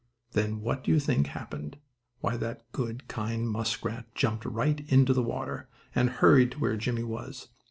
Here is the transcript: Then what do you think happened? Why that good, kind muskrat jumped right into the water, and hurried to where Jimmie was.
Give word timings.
Then 0.31 0.61
what 0.61 0.83
do 0.83 0.89
you 0.91 0.99
think 0.99 1.27
happened? 1.27 1.77
Why 2.21 2.35
that 2.35 2.63
good, 2.71 3.07
kind 3.07 3.47
muskrat 3.47 4.15
jumped 4.15 4.45
right 4.45 4.79
into 4.91 5.13
the 5.13 5.21
water, 5.21 5.69
and 5.93 6.09
hurried 6.09 6.53
to 6.53 6.59
where 6.59 6.75
Jimmie 6.75 7.03
was. 7.03 7.49